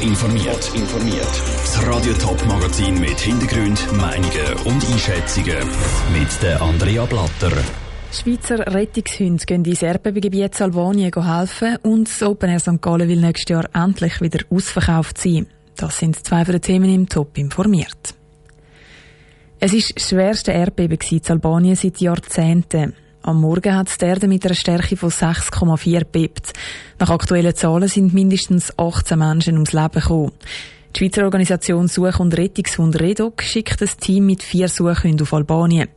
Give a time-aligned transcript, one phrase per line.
[0.00, 0.70] Informiert.
[0.74, 1.42] informiert.
[1.62, 5.68] Das Radio Top Magazin mit Hintergrund, Meinungen und Einschätzungen
[6.12, 7.52] mit der Andrea Blatter.
[8.12, 12.82] Schweizer Rettungshunde gehen ins Erdbebengebiet Albanien helfen und das Open Air St.
[12.82, 15.46] Gallen will nächstes Jahr endlich wieder ausverkauft sein.
[15.76, 18.14] Das sind zwei von den Themen im Top informiert.
[19.58, 22.94] Es ist das schwerste Erdbeben in Albanien seit Jahrzehnten.
[23.26, 26.52] Am Morgen hat die Erde mit einer Stärke von 6,4 bebt.
[27.00, 30.30] Nach aktuellen Zahlen sind mindestens 18 Menschen ums Leben gekommen.
[30.94, 35.88] Die Schweizer Organisation Such- und Rettungshund REDOC schickt ein Team mit vier Suchhunden auf Albanien.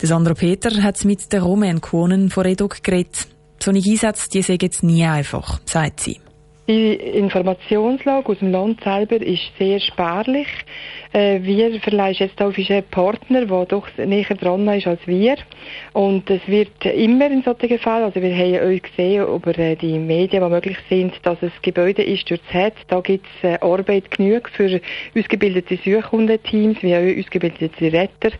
[0.00, 3.26] Der Sandro Peter hat mit der Roman Kuonen von REDOC geredet.
[3.60, 6.20] Solche Einsätze, die sind jetzt nie einfach, sagt sie.
[6.68, 10.48] Die Informationslage aus dem Land selber ist sehr spärlich.
[11.14, 15.36] Äh, wir verleihen jetzt auf einen Partner, der doch näher dran ist als wir.
[15.94, 19.98] Und es wird immer in solchen Fällen, also wir haben euch gesehen über äh, die
[19.98, 22.74] Medien, die möglich sind, dass es Gebäude ist durch das hat.
[22.88, 24.78] Da gibt es äh, Arbeit genug für
[25.16, 28.36] ausgebildete Suchhundeteams, wie auch ausgebildete Retter.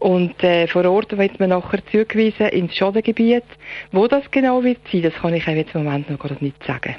[0.00, 0.34] Und
[0.68, 3.44] vor Ort wird man nachher zugewiesen ins Schadengebiet.
[3.90, 6.96] Wo das genau wird sein, das kann ich jetzt im Moment noch gar nicht sagen.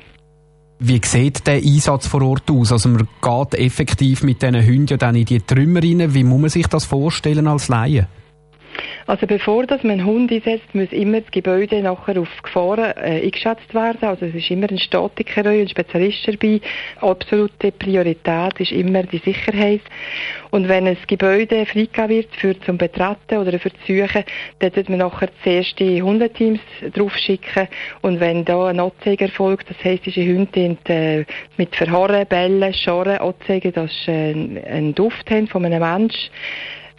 [0.83, 2.71] Wie sieht der Einsatz vor Ort aus?
[2.71, 6.11] Also man geht effektiv mit diesen Hunden ja dann in die Trümmer rein.
[6.15, 8.07] Wie muss man sich das vorstellen als Laie?
[9.07, 13.21] Also bevor dass man einen Hund einsetzt, muss immer das Gebäude nachher auf Gefahren äh,
[13.23, 14.03] eingeschätzt werden.
[14.03, 16.61] Also es ist immer ein Statiker, ein Spezialist dabei.
[16.99, 19.81] Absolute Priorität ist immer die Sicherheit.
[20.51, 24.23] Und wenn ein Gebäude freigegeben wird für zum Betreten oder für das Suchen,
[24.59, 26.59] dann wird man nachher zuerst die Hundeteams
[26.93, 27.67] drauf schicken.
[28.01, 31.25] Und wenn da ein Anzeige erfolgt, das heisst, diese Hunde äh,
[31.57, 36.29] mit Verharren, Bellen, Scharren anzeigen, dass sie äh, einen Duft haben von einem Menschen,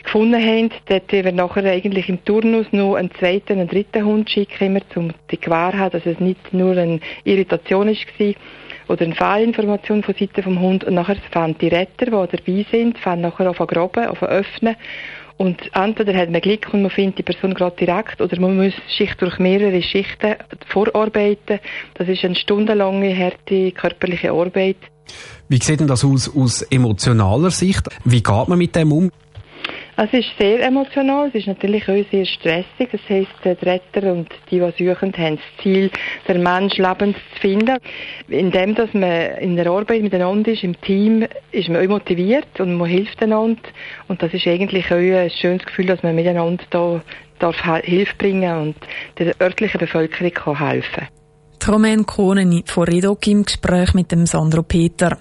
[0.03, 4.65] gefunden haben, dort wir nachher eigentlich im Turnus noch einen zweiten, einen dritten Hund schicken,
[4.65, 8.35] immer um die Gewähr haben, dass es nicht nur eine Irritation war
[8.89, 12.99] oder eine Fehlinformation von Seiten vom Hund und nachher fangen die Retter, die dabei sind,
[12.99, 14.77] fangen nachher auf graben, auf öffnen
[15.37, 18.75] und entweder hat man Glück und man findet die Person gerade direkt oder man muss
[18.97, 20.37] sich durch mehrere Schichten
[20.69, 21.59] vorarbeiten.
[21.95, 24.77] Das ist eine stundenlange, harte körperliche Arbeit.
[25.49, 27.89] Wie sieht denn das aus aus emotionaler Sicht?
[28.05, 29.11] Wie geht man mit dem um?
[29.95, 32.89] Es ist sehr emotional, es ist natürlich auch sehr stressig.
[32.91, 35.91] Das heisst, die Retter und die, die suchen, haben das Ziel,
[36.27, 37.77] den Mensch lebend zu finden.
[38.29, 42.75] Indem dass man in der Arbeit miteinander ist, im Team, ist man auch motiviert und
[42.75, 43.61] man hilft einander.
[44.09, 47.03] Und das ist eigentlich auch ein schönes Gefühl, dass man miteinander da
[47.39, 48.77] darf Hilfe bringen und
[49.19, 51.22] der örtlichen Bevölkerung kann helfen kann.
[51.69, 55.19] Romain Kohnen von Redok im Gespräch mit dem Sandro Peter.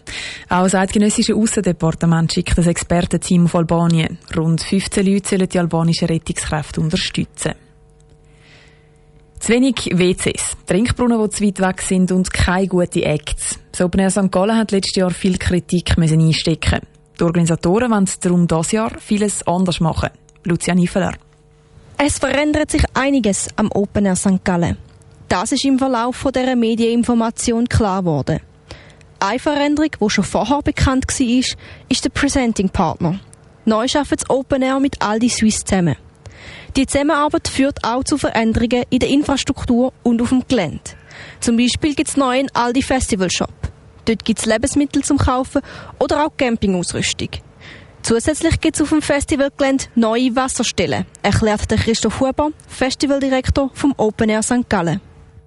[0.49, 4.17] Auch das eidgenössische Aussendepartement schickt das Expertenteam auf Albanien.
[4.35, 7.53] Rund 15 Leute sollen die albanischen Rettungskräfte unterstützen.
[9.39, 13.59] Zu wenig WCs, Trinkbrunnen, die zu weit weg sind und keine guten Acts.
[13.71, 14.31] Das Open Air St.
[14.31, 16.81] Gallen hat letztes Jahr viel Kritik müssen einstecken.
[17.19, 20.09] Die Organisatoren wollen darum dieses Jahr vieles anders machen.
[20.43, 21.13] Lucian Ifeler.
[21.97, 24.43] Es verändert sich einiges am Open Air St.
[24.43, 24.77] Gallen.
[25.31, 28.41] Das ist im Verlauf dieser Medieninformation klar geworden.
[29.21, 33.17] Eine Veränderung, die schon vorher bekannt war, ist der Presenting Partner.
[33.63, 35.95] Neu arbeitet das Open Air mit Aldi Swiss zusammen.
[36.75, 40.81] Die Zusammenarbeit führt auch zu Veränderungen in der Infrastruktur und auf dem Gelände.
[41.39, 43.53] Zum Beispiel gibt es neu einen Aldi Festival Shop.
[44.03, 45.61] Dort gibt es Lebensmittel zum Kaufen
[45.97, 47.29] oder auch Campingausrüstung.
[48.01, 54.27] Zusätzlich gibt es auf dem Festivalgelände neue Wasserstellen, erklärt der Christoph Huber, Festivaldirektor vom Open
[54.27, 54.67] Air St.
[54.67, 54.99] Gallen.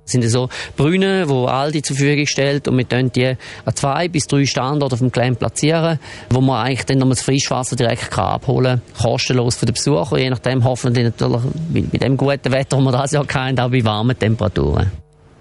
[0.04, 4.26] Sind so Brünnen, die Aldi zur Verfügung stellt und wir können die an zwei bis
[4.26, 5.98] drei Standorte auf dem Gelände platzieren,
[6.30, 10.18] wo man eigentlich dann noch das Frischwasser direkt kann abholen kann, kostenlos für den Besucher,
[10.18, 11.42] je nachdem hoffentlich natürlich
[11.72, 14.92] bei dem guten Wetter, das wir das Jahr haben, auch bei warmen Temperaturen.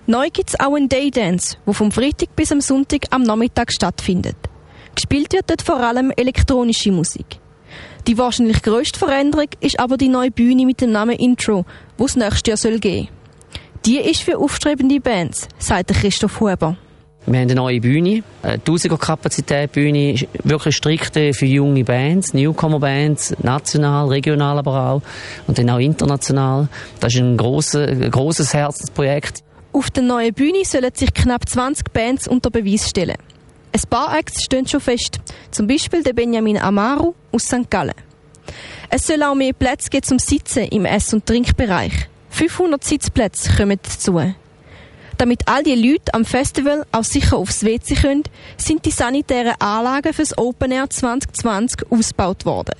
[0.05, 4.35] Neu gibt es auch einen Daydance, der vom Freitag bis am Sonntag am Nachmittag stattfindet.
[4.95, 7.39] Gespielt wird dort vor allem elektronische Musik.
[8.07, 11.65] Die wahrscheinlich grösste Veränderung ist aber die neue Bühne mit dem Namen Intro,
[11.97, 13.22] die es nächstes Jahr geben soll.
[13.85, 16.77] Die ist für aufstrebende Bands, sagt Christoph Huber.
[17.25, 20.15] Wir haben eine neue Bühne, eine 1000er Kapazität Bühne,
[20.45, 25.01] wirklich strikt für junge Bands, Newcomer-Bands, national, regional aber auch
[25.47, 26.69] und dann auch international.
[27.01, 29.43] Das ist ein grosses, grosses Herzensprojekt.
[29.73, 33.17] Auf der neuen Bühne sollen sich knapp 20 Bands unter Beweis stellen.
[33.73, 35.19] Ein paar Acts stehen schon fest,
[35.51, 37.69] zum Beispiel der Benjamin Amaru aus St.
[37.69, 37.95] Gallen.
[38.89, 42.07] Es soll auch mehr Plätze geben zum Sitzen im Ess- und Trinkbereich.
[42.33, 44.19] 500 Sitzplätze kommen dazu.
[45.17, 48.23] Damit all die Leute am Festival auch sicher aufs WC können,
[48.57, 52.75] sind die sanitären Anlagen fürs Open Air 2020 ausgebaut worden.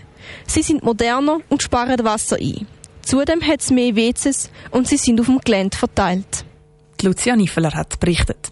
[0.48, 2.66] Sie sind moderner und sparen Wasser ein.
[3.04, 6.46] Zudem hat es mehr WCs und sie sind auf dem Gelände verteilt.
[7.04, 8.52] Lucia Niffeler hat berichtet.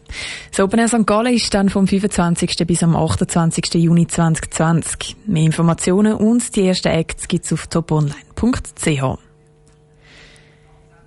[0.52, 1.08] Das Open Air St.
[1.08, 2.68] Gallen ist dann vom 25.
[2.68, 3.74] bis am 28.
[3.76, 5.16] Juni 2020.
[5.26, 9.31] Mehr Informationen und die ersten Acts gibt's auf toponline.ch.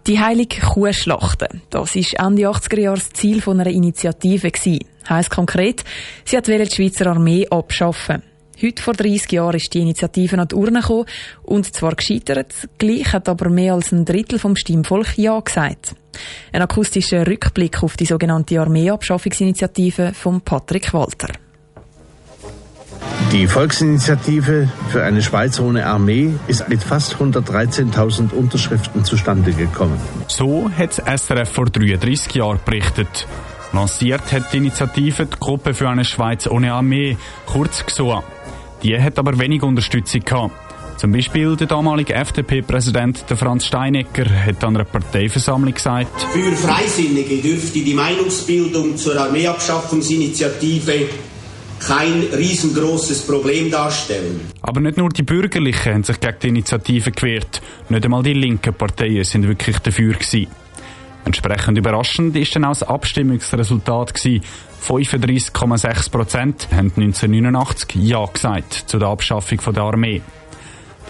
[0.07, 1.63] Die heilige Kuhschlachten.
[1.71, 4.53] Das ist Ende 80er Jahre das Ziel von einer Initiative.
[5.09, 5.83] Heißt konkret,
[6.27, 8.23] sie hat die Schweizer Armee abschaffen.
[8.63, 11.07] Heute vor 30 Jahren ist die Initiative an die Urne gekommen
[11.43, 12.53] und zwar gescheitert.
[12.77, 15.95] Gleich hat aber mehr als ein Drittel vom Stimmvolk Ja gesagt.
[16.53, 21.29] Ein akustischer Rückblick auf die sogenannte Armeeabschaffungsinitiative von Patrick Walter.
[23.33, 29.99] Die Volksinitiative für eine Schweiz ohne Armee ist mit fast 113.000 Unterschriften zustande gekommen.
[30.29, 33.27] So hat das SRF vor 33 Jahren berichtet.
[33.73, 37.17] Lanciert hat die Initiative die Gruppe für eine Schweiz ohne Armee,
[37.47, 38.23] kurz GSOA.
[38.85, 40.55] Die hat aber wenig Unterstützung gehabt.
[40.97, 47.81] Zum Beispiel der damalige FDP-Präsident Franz Steinecker hat an einer Parteiversammlung gesagt, Für Freisinnige dürfte
[47.81, 51.09] die Meinungsbildung zur Armeeabschaffungsinitiative
[51.87, 54.41] kein riesengroßes Problem darstellen.
[54.63, 57.61] Aber nicht nur die Bürgerlichen haben sich gegen die Initiative gewehrt.
[57.89, 60.47] Nicht einmal die linken Parteien sind wirklich dafür gewesen.
[61.25, 64.43] Entsprechend überraschend ist dann auch das Abstimmungsresultat gewesen.
[64.87, 70.21] 35,6 Prozent haben 1989 Ja gesagt zu der Abschaffung der Armee.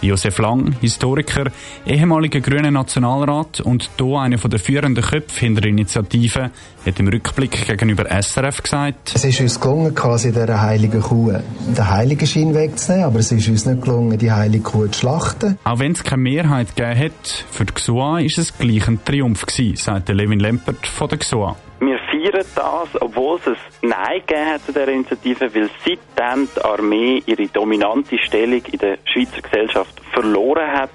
[0.04, 1.50] Josef Lang, Historiker,
[1.86, 6.50] ehemaliger grüner Nationalrat und hier einer der führenden Köpfe hinter der Initiative,
[6.86, 11.90] hat im Rückblick gegenüber SRF gesagt, Es ist uns gelungen, quasi dieser heiligen Kuh den
[11.90, 15.58] Heiligenschein wegzunehmen, aber es ist uns nicht gelungen, die heilige Kuh zu schlachten.
[15.64, 19.46] Auch wenn es keine Mehrheit gegeben hat, für die GSOA ist es gleich ein Triumph
[19.46, 21.56] gewesen, sagt Levin Lempert von der GSOA.
[21.80, 26.64] Wir feiern das, obwohl es ein Nein gegeben hat zu dieser Initiative, weil seitdem die
[26.64, 30.90] Armee ihre dominante Stellung in der Schweizer Gesellschaft verloren hat.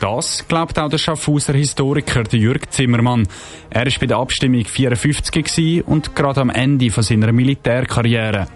[0.00, 3.28] Das glaubt auch der Schaffhauser Historiker Jürg Zimmermann.
[3.70, 8.48] Er war bei der Abstimmung 54 und gerade am Ende von seiner Militärkarriere.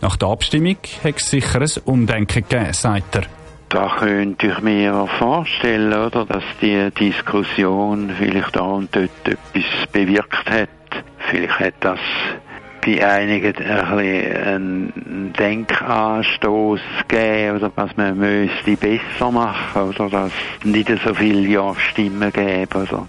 [0.00, 3.22] Nach der Abstimmung hat es sicher ein Umdenken gegeben, sagt er.
[3.68, 10.50] Da könnte ich mir vorstellen, oder, dass die Diskussion vielleicht da und dort etwas bewirkt
[10.50, 10.68] hat.
[11.32, 11.98] Vielleicht hat das
[12.84, 20.32] bei einigen ein einen Denkanstoß gegeben, oder was man müsste besser machen, oder dass
[20.62, 23.08] nicht so viele Ja-Stimmen geben, oder.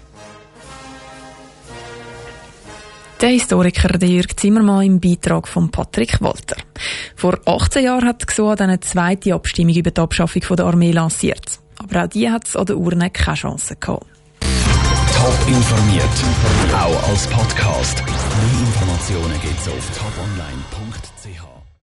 [3.20, 6.56] Der Historiker Jürg Zimmermann im Beitrag von Patrick Walter.
[7.14, 11.60] Vor 18 Jahren hat dann eine zweite Abstimmung über die Abschaffung der Armee lanciert.
[11.78, 14.13] Aber auch die hat es an der Urne keine Chance gehabt.
[15.24, 16.04] Top informiert,
[16.74, 18.04] auch als Podcast.
[18.04, 21.13] Mehr Informationen gibt's auf toponline.ch.